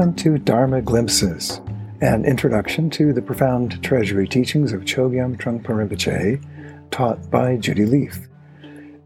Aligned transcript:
Welcome 0.00 0.16
to 0.16 0.38
Dharma 0.38 0.80
Glimpses, 0.80 1.60
an 2.00 2.24
introduction 2.24 2.88
to 2.88 3.12
the 3.12 3.20
profound 3.20 3.84
treasury 3.84 4.26
teachings 4.26 4.72
of 4.72 4.86
Chogyam 4.86 5.36
Trungpa 5.36 5.66
Rinpoche, 5.66 6.42
taught 6.90 7.30
by 7.30 7.58
Judy 7.58 7.84
Leaf. 7.84 8.26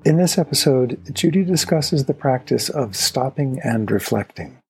In 0.05 0.19
this 0.19 0.39
episode, 0.39 1.01
Judy 1.13 1.43
discusses 1.43 2.05
the 2.05 2.15
practice 2.15 2.69
of 2.69 2.95
stopping 2.95 3.59
and 3.65 3.91
reflecting. 3.91 4.61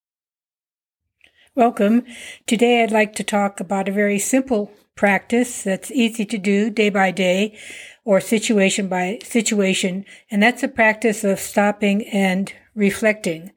Welcome. 1.55 2.07
Today 2.47 2.83
I'd 2.83 2.91
like 2.91 3.15
to 3.17 3.23
talk 3.23 3.61
about 3.61 3.91
a 3.91 3.93
very 3.93 4.19
simple 4.19 4.73
practice 4.95 5.63
that's 5.63 5.91
easy 5.91 6.25
to 6.25 6.39
do 6.39 6.71
day 6.71 6.89
by 6.89 7.11
day 7.11 7.55
or 8.03 8.19
situation 8.23 8.89
by 8.89 9.19
situation, 9.23 10.07
and 10.31 10.43
that's 10.43 10.63
a 10.63 10.69
practice 10.69 11.23
of 11.23 11.39
stopping 11.39 12.09
and 12.09 12.51
reflecting. 12.75 13.53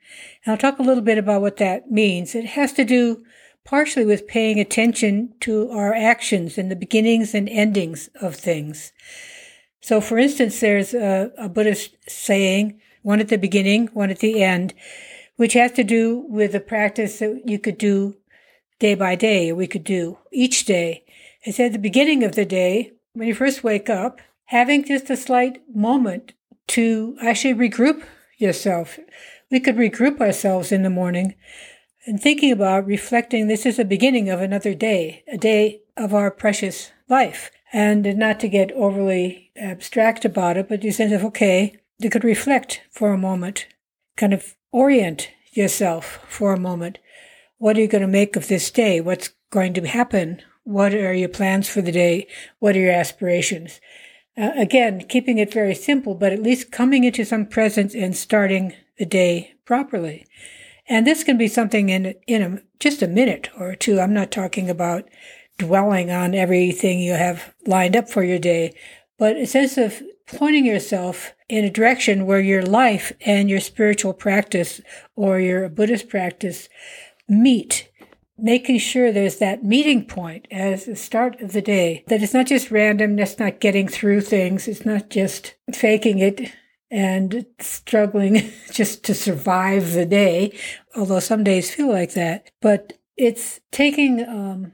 And 0.48 0.54
I'll 0.54 0.58
talk 0.58 0.80
a 0.80 0.84
little 0.84 1.04
bit 1.04 1.18
about 1.18 1.42
what 1.42 1.58
that 1.58 1.92
means. 1.92 2.34
It 2.34 2.46
has 2.46 2.72
to 2.74 2.86
do 2.86 3.22
partially 3.66 4.06
with 4.06 4.30
paying 4.30 4.62
attention 4.62 5.34
to 5.42 5.70
our 5.72 5.94
actions 5.94 6.58
and 6.58 6.72
the 6.72 6.76
beginnings 6.78 7.36
and 7.36 7.50
endings 7.50 8.10
of 8.22 8.34
things. 8.34 8.94
So, 9.82 10.00
for 10.00 10.18
instance, 10.18 10.62
there's 10.62 10.94
a, 10.94 11.34
a 11.38 11.50
Buddhist 11.50 11.98
saying, 12.08 12.80
one 13.04 13.20
at 13.20 13.28
the 13.28 13.38
beginning, 13.38 13.88
one 13.88 14.10
at 14.10 14.20
the 14.20 14.42
end, 14.42 14.73
which 15.36 15.52
has 15.52 15.73
to 15.73 15.84
do 15.84 16.26
with 16.30 16.56
a 16.56 16.62
practice 16.62 17.20
that 17.20 17.42
you 17.44 17.59
could 17.59 17.78
do 17.78 18.16
day 18.80 18.95
by 18.95 19.16
day, 19.16 19.50
or 19.50 19.56
we 19.56 19.68
could 19.68 19.84
do 19.84 20.18
each 20.32 20.64
day. 20.64 21.04
It's 21.44 21.59
at 21.59 21.73
the 21.73 21.78
beginning 21.78 22.23
of 22.23 22.36
the 22.36 22.45
day, 22.45 22.94
when 23.12 23.28
you 23.28 23.36
first 23.36 23.66
wake 23.66 23.90
up, 23.90 24.22
having 24.45 24.86
just 24.86 25.09
a 25.09 25.18
slight 25.18 25.62
moment 25.75 26.31
to 26.68 27.18
actually 27.22 27.53
regroup 27.53 28.06
yourself. 28.38 28.98
We 29.50 29.59
could 29.59 29.78
regroup 29.78 30.20
ourselves 30.20 30.72
in 30.72 30.84
the 30.84 30.90
morning 30.90 31.36
and 32.06 32.22
thinking 32.22 32.52
about 32.52 32.86
reflecting 32.86 33.48
this 33.48 33.66
is 33.66 33.78
the 33.78 33.86
beginning 33.86 34.30
of 34.30 34.42
another 34.42 34.73
day, 34.73 35.23
a 35.28 35.38
day 35.38 35.81
of 35.95 36.14
our 36.14 36.31
precious 36.31 36.92
life. 37.09 37.52
And 37.73 38.18
not 38.18 38.40
to 38.42 38.48
get 38.48 38.72
overly 38.72 39.52
abstract 39.58 40.23
about 40.23 40.58
it, 40.58 40.70
but 40.70 40.84
you 40.84 40.92
sense 40.92 41.12
of, 41.12 41.23
okay, 41.25 41.75
you 42.00 42.09
could 42.09 42.23
reflect 42.23 42.81
for 42.92 43.12
a 43.12 43.18
moment, 43.18 43.68
kind 44.16 44.34
of 44.34 44.56
orient 44.72 45.30
yourself 45.52 46.20
for 46.30 46.53
a 46.53 46.59
moment. 46.59 47.00
What 47.58 47.78
are 47.78 47.81
you 47.81 47.88
going 47.88 48.03
to 48.03 48.08
make 48.08 48.36
of 48.36 48.48
this 48.48 48.72
day? 48.72 49.02
What's 49.02 49.31
going 49.50 49.73
to 49.73 49.88
happen? 49.88 50.42
What 50.64 50.94
are 50.94 51.14
your 51.14 51.30
plans 51.30 51.68
for 51.68 51.81
the 51.81 51.92
day? 51.92 52.28
What 52.59 52.75
are 52.75 52.80
your 52.80 52.92
aspirations? 52.92 53.81
Uh, 54.38 54.52
again, 54.56 55.06
keeping 55.09 55.40
it 55.40 55.52
very 55.52 55.73
simple, 55.73 56.14
but 56.14 56.31
at 56.31 56.44
least 56.44 56.72
coming 56.72 57.03
into 57.03 57.25
some 57.25 57.45
presence 57.45 57.95
and 57.95 58.16
starting 58.16 58.73
the 58.98 59.06
day 59.06 59.53
properly. 59.66 60.26
And 60.88 61.06
this 61.06 61.23
can 61.23 61.38
be 61.38 61.48
something 61.48 61.90
in 61.90 62.16
in 62.28 62.42
a, 62.42 62.62
just 62.80 63.02
a 63.02 63.08
minute 63.08 63.50
or 63.58 63.76
two. 63.76 64.00
I'm 64.00 64.14
not 64.14 64.31
talking 64.31 64.70
about 64.70 65.09
dwelling 65.58 66.12
on 66.12 66.36
everything 66.36 67.00
you 67.00 67.14
have 67.14 67.53
lined 67.66 67.95
up 67.95 68.09
for 68.09 68.23
your 68.23 68.40
day, 68.40 68.73
but 69.18 69.36
a 69.38 69.45
sense 69.45 69.78
of 69.78 70.02
pointing 70.28 70.66
yourself 70.66 71.34
in 71.50 71.66
a 71.66 71.70
direction 71.70 72.25
where 72.25 72.40
your 72.40 72.62
life 72.62 73.12
and 73.22 73.50
your 73.50 73.59
spiritual 73.59 74.14
practice 74.14 74.81
or 75.16 75.40
your 75.40 75.68
Buddhist 75.70 76.09
practice 76.09 76.70
meet 77.28 77.90
making 78.38 78.78
sure 78.78 79.12
there's 79.12 79.38
that 79.38 79.64
meeting 79.64 80.06
point 80.06 80.48
as 80.52 80.86
the 80.86 80.95
start 80.95 81.42
of 81.42 81.53
the 81.53 81.62
day, 81.62 82.03
that 82.08 82.22
it's 82.22 82.34
not 82.34 82.45
just 82.45 82.72
random, 82.72 83.16
that's 83.16 83.40
not 83.40 83.59
getting 83.59 83.88
through 83.88 84.22
things, 84.22 84.68
it's 84.68 84.86
not 84.86 85.09
just 85.09 85.56
faking 85.73 86.20
it 86.20 86.52
and 86.90 87.46
struggling 87.60 88.52
just 88.72 89.03
to 89.06 89.14
survive 89.14 89.94
the 89.94 90.06
day, 90.06 90.58
although 90.96 91.20
some 91.20 91.44
days 91.44 91.74
feel 91.74 91.90
like 91.90 92.14
that. 92.14 92.52
But 92.62 92.94
it's 93.16 93.59
taking 93.72 94.28
um, 94.28 94.74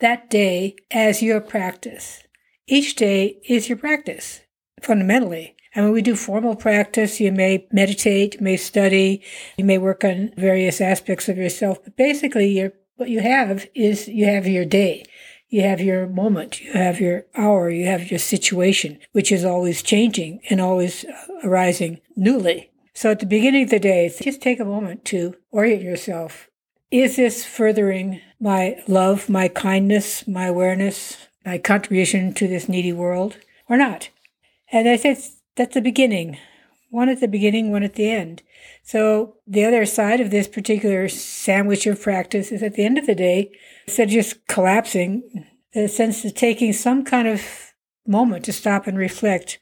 that 0.00 0.30
day 0.30 0.76
as 0.90 1.22
your 1.22 1.40
practice. 1.40 2.22
Each 2.66 2.94
day 2.94 3.38
is 3.48 3.68
your 3.68 3.78
practice, 3.78 4.40
fundamentally. 4.82 5.56
And 5.74 5.84
when 5.84 5.92
we 5.92 6.02
do 6.02 6.16
formal 6.16 6.56
practice, 6.56 7.20
you 7.20 7.30
may 7.30 7.68
meditate, 7.70 8.36
you 8.36 8.40
may 8.40 8.56
study, 8.56 9.22
you 9.58 9.64
may 9.64 9.78
work 9.78 10.04
on 10.04 10.32
various 10.36 10.80
aspects 10.80 11.28
of 11.28 11.36
yourself, 11.36 11.84
but 11.84 11.96
basically 11.96 12.70
what 12.96 13.10
you 13.10 13.20
have 13.20 13.68
is 13.74 14.08
you 14.08 14.24
have 14.24 14.46
your 14.46 14.64
day. 14.64 15.04
You 15.48 15.62
have 15.62 15.80
your 15.80 16.06
moment, 16.08 16.60
you 16.60 16.72
have 16.72 17.00
your 17.00 17.26
hour, 17.36 17.70
you 17.70 17.86
have 17.86 18.10
your 18.10 18.18
situation, 18.18 18.98
which 19.12 19.30
is 19.30 19.44
always 19.44 19.82
changing 19.82 20.40
and 20.50 20.60
always 20.60 21.04
uh, 21.04 21.12
arising 21.44 22.00
newly. 22.16 22.70
So 22.94 23.10
at 23.10 23.20
the 23.20 23.26
beginning 23.26 23.64
of 23.64 23.70
the 23.70 23.78
day, 23.78 24.12
just 24.20 24.42
take 24.42 24.58
a 24.58 24.64
moment 24.64 25.04
to 25.06 25.36
orient 25.52 25.82
yourself. 25.82 26.48
Is 26.90 27.16
this 27.16 27.44
furthering 27.44 28.20
my 28.40 28.82
love, 28.88 29.28
my 29.28 29.48
kindness, 29.48 30.26
my 30.26 30.46
awareness, 30.46 31.16
my 31.44 31.58
contribution 31.58 32.32
to 32.34 32.48
this 32.48 32.68
needy 32.68 32.92
world 32.92 33.36
or 33.68 33.76
not? 33.76 34.08
And 34.72 34.88
I 34.88 34.96
said, 34.96 35.18
that's 35.56 35.74
the 35.74 35.80
beginning. 35.80 36.38
One 36.88 37.08
at 37.08 37.20
the 37.20 37.28
beginning, 37.28 37.70
one 37.70 37.82
at 37.82 37.94
the 37.94 38.10
end. 38.10 38.42
So 38.82 39.36
the 39.46 39.64
other 39.64 39.84
side 39.86 40.20
of 40.20 40.30
this 40.30 40.48
particular 40.48 41.08
sandwich 41.08 41.86
of 41.86 42.00
practice 42.00 42.52
is 42.52 42.62
at 42.62 42.74
the 42.74 42.84
end 42.84 42.98
of 42.98 43.06
the 43.06 43.14
day, 43.14 43.50
instead 43.86 44.08
of 44.08 44.14
just 44.14 44.46
collapsing, 44.46 45.46
the 45.74 45.88
sense 45.88 46.24
of 46.24 46.34
taking 46.34 46.72
some 46.72 47.04
kind 47.04 47.28
of 47.28 47.42
moment 48.06 48.44
to 48.44 48.52
stop 48.52 48.86
and 48.86 48.96
reflect. 48.96 49.58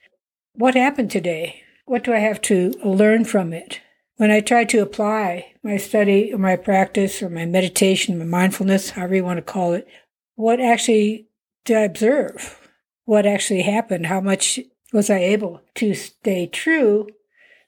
What 0.53 0.75
happened 0.75 1.11
today? 1.11 1.63
What 1.87 2.05
do 2.05 2.13
I 2.13 2.19
have 2.19 2.41
to 2.43 2.73
learn 2.84 3.25
from 3.25 3.53
it? 3.53 3.81
When 4.17 4.31
I 4.31 4.41
try 4.41 4.65
to 4.65 4.79
apply 4.79 5.55
my 5.63 5.77
study 5.77 6.33
or 6.33 6.39
my 6.39 6.57
practice 6.57 7.21
or 7.21 7.29
my 7.29 7.47
meditation, 7.47 8.19
my 8.19 8.25
mindfulness, 8.25 8.91
however 8.91 9.17
you 9.17 9.25
want 9.25 9.39
to 9.39 9.43
call 9.43 9.73
it, 9.73 9.89
what 10.37 10.61
actually 10.61 11.27
did 11.65 11.79
I 11.79 11.81
observe? 11.81 12.71
What 13.05 13.27
actually 13.27 13.63
happened? 13.63 14.07
How 14.07 14.21
much 14.21 14.61
was 14.94 15.10
I 15.10 15.19
able 15.19 15.60
to 15.75 15.93
stay 15.93 16.47
true 16.47 17.09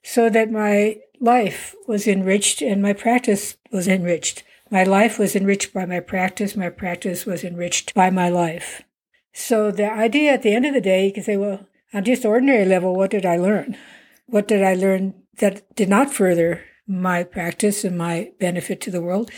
so 0.05 0.31
that 0.31 0.53
my 0.53 0.99
life 1.21 1.75
was 1.89 2.07
enriched 2.07 2.63
and 2.63 2.81
my 2.81 2.93
practice 2.93 3.57
was 3.73 3.89
enriched. 3.89 4.45
My 4.71 4.85
life 4.85 5.19
was 5.19 5.35
enriched 5.35 5.75
by 5.75 5.87
my 5.87 5.99
practice. 5.99 6.55
My 6.55 6.71
practice 6.71 7.27
was 7.27 7.43
enriched 7.43 7.93
by 7.95 8.11
my 8.11 8.29
life. 8.29 8.83
So 9.33 9.73
the 9.73 9.93
idea 9.93 10.35
at 10.35 10.43
the 10.43 10.55
end 10.55 10.67
of 10.67 10.73
the 10.73 10.81
day, 10.81 11.07
you 11.07 11.13
can 11.13 11.25
say, 11.25 11.37
well, 11.37 11.67
on 11.93 12.05
just 12.05 12.25
ordinary 12.25 12.65
level, 12.65 12.95
what 12.95 13.11
did 13.11 13.27
I 13.27 13.37
learn? 13.37 13.77
What 14.27 14.47
did 14.47 14.63
I 14.63 14.75
learn 14.75 15.15
that 15.39 15.75
did 15.75 15.89
not 15.89 16.13
further 16.13 16.63
my 16.87 17.25
practice 17.25 17.83
and 17.83 17.99
my 17.99 18.31
benefit 18.39 18.81
to 18.83 18.91
the 18.93 19.03
world? 19.03 19.33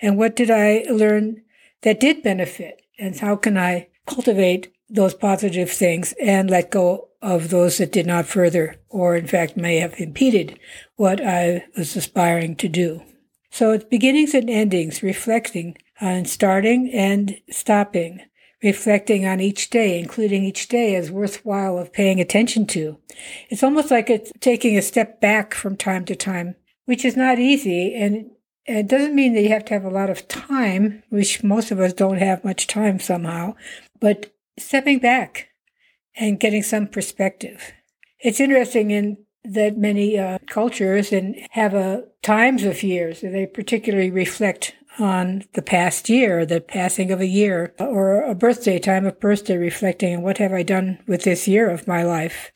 And 0.00 0.16
what 0.16 0.36
did 0.36 0.50
I 0.50 0.84
learn 0.88 1.42
that 1.82 1.98
did 1.98 2.22
benefit? 2.22 2.82
And 3.00 3.18
how 3.18 3.34
can 3.34 3.58
I 3.58 3.88
cultivate 4.06 4.72
those 4.92 5.14
positive 5.14 5.70
things 5.70 6.14
and 6.20 6.50
let 6.50 6.70
go 6.70 7.08
of 7.22 7.48
those 7.48 7.78
that 7.78 7.92
did 7.92 8.06
not 8.06 8.26
further 8.26 8.76
or 8.88 9.16
in 9.16 9.26
fact 9.26 9.56
may 9.56 9.78
have 9.78 9.98
impeded 9.98 10.58
what 10.96 11.20
I 11.20 11.64
was 11.76 11.96
aspiring 11.96 12.56
to 12.56 12.68
do. 12.68 13.02
So 13.50 13.72
it's 13.72 13.84
beginnings 13.84 14.34
and 14.34 14.50
endings, 14.50 15.02
reflecting 15.02 15.76
on 16.00 16.26
starting 16.26 16.90
and 16.92 17.36
stopping, 17.50 18.20
reflecting 18.62 19.26
on 19.26 19.40
each 19.40 19.70
day, 19.70 19.98
including 19.98 20.44
each 20.44 20.68
day 20.68 20.94
as 20.94 21.10
worthwhile 21.10 21.78
of 21.78 21.92
paying 21.92 22.20
attention 22.20 22.66
to. 22.68 22.98
It's 23.48 23.62
almost 23.62 23.90
like 23.90 24.10
it's 24.10 24.32
taking 24.40 24.76
a 24.76 24.82
step 24.82 25.20
back 25.20 25.54
from 25.54 25.76
time 25.76 26.04
to 26.06 26.16
time, 26.16 26.56
which 26.84 27.04
is 27.04 27.16
not 27.16 27.38
easy 27.38 27.94
and 27.94 28.30
it 28.64 28.86
doesn't 28.86 29.14
mean 29.14 29.34
that 29.34 29.42
you 29.42 29.48
have 29.48 29.64
to 29.66 29.74
have 29.74 29.84
a 29.84 29.90
lot 29.90 30.10
of 30.10 30.28
time, 30.28 31.02
which 31.08 31.42
most 31.42 31.70
of 31.72 31.80
us 31.80 31.92
don't 31.92 32.18
have 32.18 32.44
much 32.44 32.68
time 32.68 33.00
somehow, 33.00 33.54
but 34.00 34.31
stepping 34.58 34.98
back 34.98 35.48
and 36.16 36.40
getting 36.40 36.62
some 36.62 36.86
perspective. 36.86 37.72
It's 38.20 38.40
interesting 38.40 38.90
in 38.90 39.18
that 39.44 39.76
many 39.76 40.18
uh, 40.18 40.38
cultures 40.46 41.12
and 41.12 41.36
have 41.50 41.74
a 41.74 42.04
times 42.22 42.62
of 42.64 42.82
years. 42.82 43.22
They 43.22 43.46
particularly 43.46 44.10
reflect 44.10 44.74
on 44.98 45.44
the 45.54 45.62
past 45.62 46.08
year, 46.08 46.44
the 46.44 46.60
passing 46.60 47.10
of 47.10 47.20
a 47.20 47.26
year, 47.26 47.74
or 47.78 48.22
a 48.22 48.34
birthday, 48.34 48.78
time 48.78 49.06
of 49.06 49.18
birthday, 49.18 49.56
reflecting 49.56 50.16
on 50.16 50.22
what 50.22 50.38
have 50.38 50.52
I 50.52 50.62
done 50.62 50.98
with 51.06 51.24
this 51.24 51.48
year 51.48 51.70
of 51.70 51.88
my 51.88 52.02
life. 52.02 52.52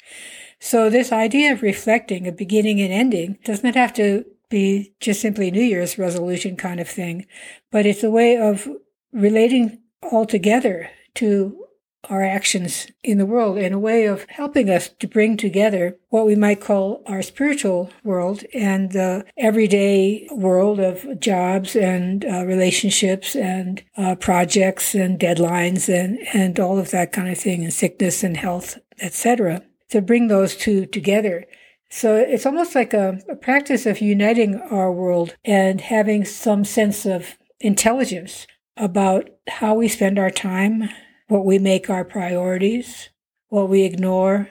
So 0.58 0.88
this 0.88 1.12
idea 1.12 1.52
of 1.52 1.62
reflecting, 1.62 2.26
a 2.26 2.32
beginning 2.32 2.80
and 2.80 2.92
ending, 2.92 3.38
does 3.44 3.62
not 3.62 3.74
have 3.74 3.92
to 3.94 4.24
be 4.48 4.94
just 5.00 5.20
simply 5.20 5.50
New 5.50 5.62
Year's 5.62 5.98
resolution 5.98 6.56
kind 6.56 6.78
of 6.78 6.88
thing, 6.88 7.26
but 7.72 7.86
it's 7.86 8.04
a 8.04 8.10
way 8.10 8.36
of 8.36 8.68
relating 9.12 9.80
all 10.02 10.26
together 10.26 10.90
to 11.14 11.65
our 12.08 12.22
actions 12.22 12.86
in 13.02 13.18
the 13.18 13.26
world 13.26 13.58
in 13.58 13.72
a 13.72 13.78
way 13.78 14.06
of 14.06 14.26
helping 14.28 14.70
us 14.70 14.88
to 14.88 15.06
bring 15.06 15.36
together 15.36 15.96
what 16.08 16.26
we 16.26 16.34
might 16.34 16.60
call 16.60 17.02
our 17.06 17.22
spiritual 17.22 17.90
world 18.04 18.44
and 18.54 18.92
the 18.92 19.24
everyday 19.36 20.26
world 20.30 20.80
of 20.80 21.20
jobs 21.20 21.76
and 21.76 22.24
uh, 22.24 22.44
relationships 22.44 23.34
and 23.34 23.82
uh, 23.96 24.14
projects 24.14 24.94
and 24.94 25.18
deadlines 25.18 25.88
and, 25.88 26.18
and 26.32 26.58
all 26.58 26.78
of 26.78 26.90
that 26.90 27.12
kind 27.12 27.28
of 27.28 27.38
thing 27.38 27.64
and 27.64 27.72
sickness 27.72 28.22
and 28.22 28.36
health, 28.36 28.78
etc. 29.00 29.62
To 29.90 30.02
bring 30.02 30.28
those 30.28 30.56
two 30.56 30.86
together 30.86 31.46
So 31.88 32.16
it's 32.16 32.46
almost 32.46 32.74
like 32.74 32.92
a, 32.92 33.20
a 33.28 33.36
practice 33.36 33.86
of 33.86 34.00
uniting 34.00 34.56
our 34.56 34.92
world 34.92 35.36
and 35.44 35.80
having 35.80 36.24
some 36.24 36.64
sense 36.64 37.06
of 37.06 37.38
intelligence 37.60 38.46
about 38.76 39.30
how 39.48 39.74
we 39.74 39.88
spend 39.88 40.18
our 40.18 40.30
time, 40.30 40.90
what 41.28 41.44
we 41.44 41.58
make 41.58 41.90
our 41.90 42.04
priorities, 42.04 43.08
what 43.48 43.68
we 43.68 43.82
ignore, 43.82 44.48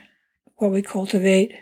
what 0.55 0.71
we 0.71 0.81
cultivate, 0.81 1.53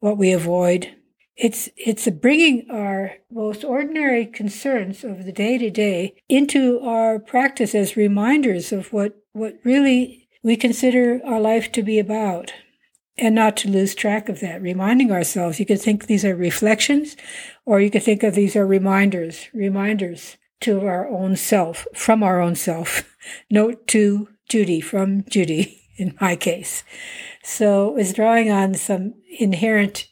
what 0.00 0.18
we 0.18 0.32
avoid. 0.32 0.94
It's, 1.36 1.70
it's 1.76 2.08
bringing 2.10 2.66
our 2.70 3.12
most 3.30 3.64
ordinary 3.64 4.26
concerns 4.26 5.04
of 5.04 5.24
the 5.24 5.32
day 5.32 5.56
to 5.58 5.70
day 5.70 6.14
into 6.28 6.80
our 6.80 7.18
practice 7.18 7.74
as 7.74 7.96
reminders 7.96 8.72
of 8.72 8.92
what, 8.92 9.16
what 9.32 9.54
really 9.64 10.28
we 10.42 10.56
consider 10.56 11.20
our 11.24 11.40
life 11.40 11.72
to 11.72 11.82
be 11.82 11.98
about 11.98 12.52
and 13.16 13.34
not 13.34 13.56
to 13.58 13.68
lose 13.68 13.94
track 13.94 14.28
of 14.28 14.40
that, 14.40 14.62
reminding 14.62 15.12
ourselves. 15.12 15.60
You 15.60 15.66
could 15.66 15.80
think 15.80 16.06
these 16.06 16.24
are 16.24 16.34
reflections, 16.34 17.16
or 17.66 17.80
you 17.80 17.90
could 17.90 18.02
think 18.02 18.22
of 18.22 18.34
these 18.34 18.56
are 18.56 18.66
reminders, 18.66 19.48
reminders 19.52 20.38
to 20.62 20.80
our 20.86 21.08
own 21.08 21.36
self, 21.36 21.86
from 21.94 22.22
our 22.22 22.40
own 22.40 22.54
self. 22.54 23.14
Note 23.50 23.86
to 23.88 24.28
Judy, 24.50 24.80
from 24.80 25.24
Judy, 25.28 25.80
in 25.96 26.16
my 26.20 26.36
case. 26.36 26.84
So 27.42 27.96
it's 27.96 28.12
drawing 28.12 28.50
on 28.50 28.74
some 28.74 29.14
inherent 29.38 30.08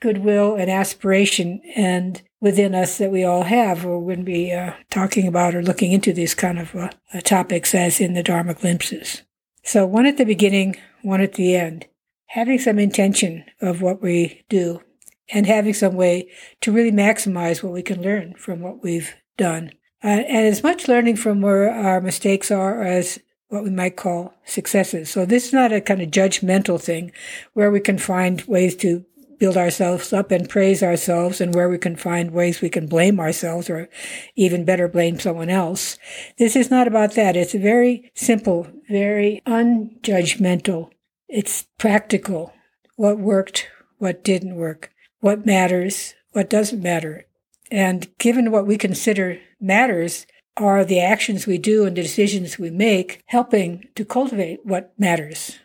goodwill 0.00 0.56
and 0.56 0.68
aspiration 0.68 1.62
and 1.76 2.20
within 2.40 2.74
us 2.74 2.98
that 2.98 3.12
we 3.12 3.22
all 3.22 3.44
have, 3.44 3.86
or 3.86 4.00
wouldn't 4.00 4.26
be 4.26 4.52
uh, 4.52 4.72
talking 4.90 5.28
about 5.28 5.54
or 5.54 5.62
looking 5.62 5.92
into 5.92 6.12
these 6.12 6.34
kind 6.34 6.58
of 6.58 6.74
uh, 6.74 6.90
topics 7.22 7.72
as 7.72 8.00
in 8.00 8.14
the 8.14 8.22
Dharma 8.24 8.54
glimpses. 8.54 9.22
So 9.62 9.86
one 9.86 10.06
at 10.06 10.16
the 10.16 10.24
beginning, 10.24 10.74
one 11.02 11.20
at 11.20 11.34
the 11.34 11.54
end 11.54 11.86
having 12.32 12.58
some 12.58 12.78
intention 12.78 13.44
of 13.60 13.82
what 13.82 14.00
we 14.00 14.42
do 14.48 14.82
and 15.30 15.46
having 15.46 15.74
some 15.74 15.94
way 15.94 16.30
to 16.62 16.72
really 16.72 16.90
maximize 16.90 17.62
what 17.62 17.72
we 17.72 17.82
can 17.82 18.00
learn 18.00 18.32
from 18.34 18.60
what 18.60 18.82
we've 18.82 19.14
done. 19.36 19.70
Uh, 20.02 20.24
and 20.26 20.46
as 20.46 20.62
much 20.62 20.88
learning 20.88 21.14
from 21.14 21.42
where 21.42 21.70
our 21.70 22.00
mistakes 22.00 22.50
are 22.50 22.82
as 22.82 23.18
what 23.52 23.64
we 23.64 23.70
might 23.70 23.96
call 23.96 24.34
successes. 24.44 25.10
So 25.10 25.24
this 25.24 25.46
is 25.46 25.52
not 25.52 25.72
a 25.72 25.80
kind 25.80 26.00
of 26.00 26.10
judgmental 26.10 26.80
thing 26.80 27.12
where 27.52 27.70
we 27.70 27.80
can 27.80 27.98
find 27.98 28.40
ways 28.42 28.74
to 28.76 29.04
build 29.38 29.56
ourselves 29.56 30.12
up 30.12 30.30
and 30.30 30.48
praise 30.48 30.82
ourselves 30.82 31.40
and 31.40 31.54
where 31.54 31.68
we 31.68 31.76
can 31.76 31.96
find 31.96 32.30
ways 32.30 32.60
we 32.60 32.70
can 32.70 32.86
blame 32.86 33.18
ourselves 33.18 33.68
or 33.68 33.88
even 34.36 34.64
better 34.64 34.86
blame 34.88 35.18
someone 35.18 35.50
else. 35.50 35.98
This 36.38 36.54
is 36.54 36.70
not 36.70 36.86
about 36.86 37.14
that. 37.14 37.36
It's 37.36 37.52
very 37.52 38.10
simple, 38.14 38.68
very 38.88 39.42
unjudgmental 39.46 40.90
it's 41.32 41.64
practical. 41.78 42.52
What 42.96 43.18
worked, 43.18 43.66
what 43.96 44.22
didn't 44.22 44.56
work, 44.56 44.92
what 45.20 45.46
matters, 45.46 46.14
what 46.32 46.50
doesn't 46.50 46.82
matter. 46.82 47.24
And 47.70 48.06
given 48.18 48.50
what 48.50 48.66
we 48.66 48.76
consider 48.76 49.38
matters 49.58 50.26
are 50.56 50.84
the 50.84 51.00
actions 51.00 51.46
we 51.46 51.58
do 51.58 51.84
and 51.84 51.96
the 51.96 52.02
decisions 52.02 52.58
we 52.58 52.70
make 52.70 53.22
helping 53.26 53.88
to 53.94 54.04
cultivate 54.04 54.64
what 54.64 54.92
matters 54.98 55.58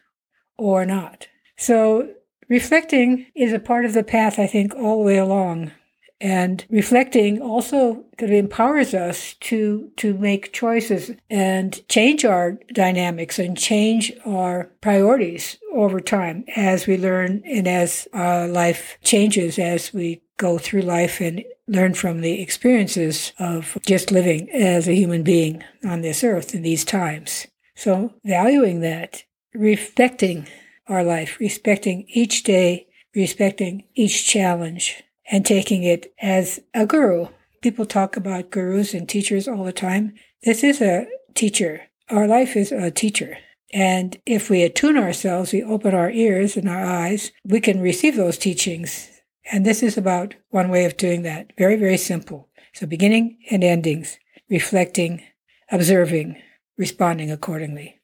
or 0.57 0.85
not. 0.85 1.27
So 1.57 2.09
reflecting 2.49 3.27
is 3.35 3.53
a 3.53 3.59
part 3.59 3.85
of 3.85 3.93
the 3.93 4.03
path, 4.03 4.39
I 4.39 4.47
think, 4.47 4.73
all 4.75 4.99
the 4.99 5.05
way 5.05 5.17
along. 5.17 5.71
And 6.19 6.65
reflecting 6.69 7.39
also 7.39 8.05
kind 8.17 8.31
of 8.31 8.39
empowers 8.39 8.95
us 8.95 9.35
to, 9.41 9.91
to 9.97 10.17
make 10.17 10.51
choices 10.51 11.11
and 11.29 11.87
change 11.89 12.25
our 12.25 12.57
dynamics 12.73 13.37
and 13.37 13.55
change 13.55 14.11
our 14.25 14.71
priorities 14.81 15.59
over 15.73 15.99
time 15.99 16.43
as 16.55 16.87
we 16.87 16.97
learn 16.97 17.43
and 17.45 17.67
as 17.67 18.07
our 18.13 18.47
life 18.47 18.97
changes 19.03 19.59
as 19.59 19.93
we 19.93 20.21
go 20.37 20.57
through 20.57 20.81
life 20.81 21.19
and 21.19 21.43
learn 21.67 21.93
from 21.93 22.21
the 22.21 22.41
experiences 22.41 23.33
of 23.39 23.77
just 23.85 24.11
living 24.11 24.49
as 24.51 24.87
a 24.87 24.95
human 24.95 25.23
being 25.23 25.63
on 25.83 26.01
this 26.01 26.23
earth 26.23 26.53
in 26.55 26.61
these 26.61 26.85
times. 26.85 27.47
So 27.75 28.13
valuing 28.23 28.81
that, 28.81 29.23
respecting 29.53 30.47
our 30.87 31.03
life, 31.03 31.37
respecting 31.39 32.05
each 32.07 32.43
day, 32.43 32.87
respecting 33.15 33.83
each 33.95 34.25
challenge, 34.25 35.03
and 35.29 35.45
taking 35.45 35.83
it 35.83 36.13
as 36.21 36.59
a 36.73 36.85
guru. 36.85 37.27
People 37.61 37.85
talk 37.85 38.15
about 38.15 38.51
gurus 38.51 38.93
and 38.93 39.09
teachers 39.09 39.47
all 39.47 39.63
the 39.63 39.73
time. 39.73 40.13
This 40.43 40.63
is 40.63 40.81
a 40.81 41.07
teacher. 41.33 41.81
Our 42.09 42.27
life 42.27 42.55
is 42.55 42.71
a 42.71 42.91
teacher. 42.91 43.37
And 43.73 44.17
if 44.25 44.49
we 44.49 44.63
attune 44.63 44.97
ourselves, 44.97 45.51
we 45.51 45.61
open 45.61 45.93
our 45.93 46.09
ears 46.09 46.55
and 46.55 46.69
our 46.69 46.85
eyes, 46.85 47.31
we 47.43 47.59
can 47.59 47.81
receive 47.81 48.15
those 48.15 48.37
teachings. 48.37 49.09
And 49.49 49.65
this 49.65 49.81
is 49.81 49.97
about 49.97 50.35
one 50.49 50.69
way 50.69 50.83
of 50.83 50.97
doing 50.97 51.21
that. 51.21 51.53
Very, 51.57 51.77
very 51.77 51.97
simple. 51.97 52.49
So 52.73 52.85
beginning 52.85 53.37
and 53.49 53.63
endings, 53.63 54.19
reflecting, 54.49 55.23
observing, 55.71 56.41
responding 56.77 57.31
accordingly. 57.31 58.01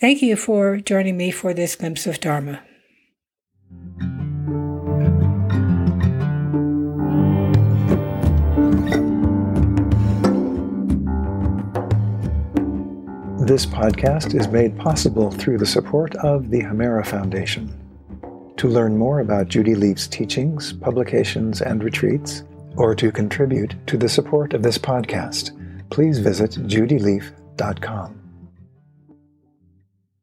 Thank 0.00 0.22
you 0.22 0.36
for 0.36 0.78
joining 0.78 1.16
me 1.16 1.30
for 1.30 1.52
this 1.52 1.76
glimpse 1.76 2.06
of 2.06 2.18
Dharma. 2.18 2.62
This 13.46 13.66
podcast 13.66 14.34
is 14.34 14.48
made 14.48 14.78
possible 14.78 15.30
through 15.30 15.58
the 15.58 15.66
support 15.66 16.16
of 16.16 16.48
the 16.48 16.62
Hemera 16.62 17.06
Foundation. 17.06 17.83
To 18.64 18.70
learn 18.70 18.96
more 18.96 19.20
about 19.20 19.48
Judy 19.48 19.74
Leaf's 19.74 20.08
teachings, 20.08 20.72
publications, 20.72 21.60
and 21.60 21.84
retreats, 21.84 22.44
or 22.76 22.94
to 22.94 23.12
contribute 23.12 23.74
to 23.86 23.98
the 23.98 24.08
support 24.08 24.54
of 24.54 24.62
this 24.62 24.78
podcast, 24.78 25.50
please 25.90 26.18
visit 26.18 26.52
judyleaf.com. 26.52 28.23